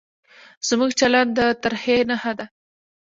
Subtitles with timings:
[0.67, 2.45] زموږ چلند د ترهې نښه ده.